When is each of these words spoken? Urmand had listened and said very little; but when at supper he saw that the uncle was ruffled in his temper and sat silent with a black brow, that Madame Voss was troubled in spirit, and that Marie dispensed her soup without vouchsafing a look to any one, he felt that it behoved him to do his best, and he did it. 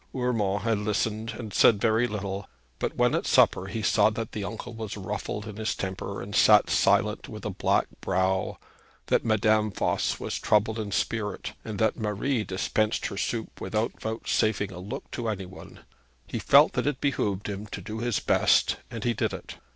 Urmand 0.15 0.63
had 0.63 0.79
listened 0.79 1.35
and 1.37 1.53
said 1.53 1.79
very 1.79 2.07
little; 2.07 2.49
but 2.79 2.95
when 2.95 3.13
at 3.13 3.27
supper 3.27 3.67
he 3.67 3.83
saw 3.83 4.09
that 4.09 4.31
the 4.31 4.43
uncle 4.43 4.73
was 4.73 4.97
ruffled 4.97 5.47
in 5.47 5.57
his 5.57 5.75
temper 5.75 6.23
and 6.23 6.35
sat 6.35 6.71
silent 6.71 7.29
with 7.29 7.45
a 7.45 7.51
black 7.51 7.85
brow, 8.01 8.57
that 9.05 9.23
Madame 9.23 9.69
Voss 9.69 10.19
was 10.19 10.39
troubled 10.39 10.79
in 10.79 10.91
spirit, 10.91 11.53
and 11.63 11.77
that 11.77 11.97
Marie 11.97 12.43
dispensed 12.43 13.05
her 13.05 13.17
soup 13.17 13.61
without 13.61 13.99
vouchsafing 14.01 14.71
a 14.71 14.79
look 14.79 15.03
to 15.11 15.29
any 15.29 15.45
one, 15.45 15.81
he 16.25 16.39
felt 16.39 16.73
that 16.73 16.87
it 16.87 16.99
behoved 16.99 17.47
him 17.47 17.67
to 17.67 17.79
do 17.79 17.99
his 17.99 18.19
best, 18.19 18.77
and 18.89 19.03
he 19.03 19.13
did 19.13 19.33
it. 19.33 19.57